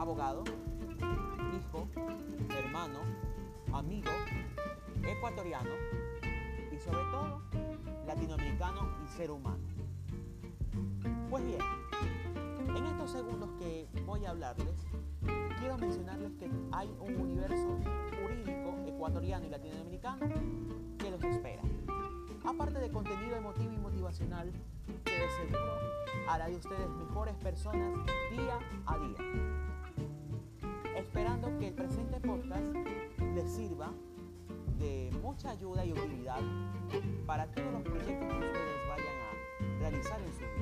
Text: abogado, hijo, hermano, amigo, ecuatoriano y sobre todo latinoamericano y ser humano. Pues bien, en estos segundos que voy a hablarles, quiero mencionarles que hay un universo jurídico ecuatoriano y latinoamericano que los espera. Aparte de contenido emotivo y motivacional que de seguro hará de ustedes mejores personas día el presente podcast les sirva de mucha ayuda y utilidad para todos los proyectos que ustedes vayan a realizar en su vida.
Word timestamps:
abogado, 0.00 0.44
hijo, 1.58 1.86
hermano, 2.56 3.00
amigo, 3.70 4.10
ecuatoriano 5.02 5.68
y 6.72 6.78
sobre 6.78 7.02
todo 7.10 7.42
latinoamericano 8.06 8.96
y 9.04 9.08
ser 9.08 9.30
humano. 9.30 9.62
Pues 11.28 11.44
bien, 11.44 11.60
en 12.74 12.86
estos 12.86 13.10
segundos 13.10 13.50
que 13.58 13.86
voy 14.06 14.24
a 14.24 14.30
hablarles, 14.30 14.86
quiero 15.58 15.76
mencionarles 15.76 16.32
que 16.38 16.50
hay 16.72 16.88
un 16.98 17.16
universo 17.16 17.78
jurídico 18.22 18.74
ecuatoriano 18.86 19.44
y 19.44 19.50
latinoamericano 19.50 20.26
que 20.98 21.10
los 21.10 21.22
espera. 21.24 21.62
Aparte 22.42 22.78
de 22.78 22.90
contenido 22.90 23.36
emotivo 23.36 23.74
y 23.74 23.78
motivacional 23.78 24.50
que 25.04 25.12
de 25.12 25.28
seguro 25.28 25.74
hará 26.26 26.48
de 26.48 26.56
ustedes 26.56 26.88
mejores 26.88 27.34
personas 27.36 27.98
día 28.30 28.58
el 31.70 31.76
presente 31.76 32.20
podcast 32.20 32.64
les 33.36 33.48
sirva 33.48 33.92
de 34.80 35.12
mucha 35.22 35.50
ayuda 35.50 35.84
y 35.84 35.92
utilidad 35.92 36.40
para 37.26 37.46
todos 37.52 37.72
los 37.72 37.82
proyectos 37.82 38.28
que 38.28 38.44
ustedes 38.44 38.88
vayan 38.88 39.16
a 39.22 39.78
realizar 39.78 40.20
en 40.20 40.32
su 40.32 40.40
vida. 40.40 40.59